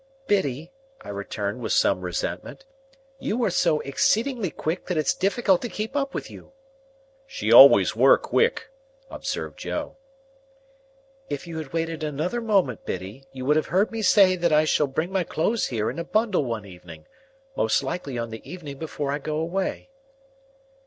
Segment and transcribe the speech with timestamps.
[0.25, 0.71] "Biddy,"
[1.03, 2.65] I returned with some resentment,
[3.19, 6.53] "you are so exceedingly quick that it's difficult to keep up with you."
[7.27, 8.71] ("She always were quick,"
[9.11, 9.97] observed Joe.)
[11.29, 14.65] "If you had waited another moment, Biddy, you would have heard me say that I
[14.65, 19.11] shall bring my clothes here in a bundle one evening,—most likely on the evening before
[19.11, 19.91] I go away."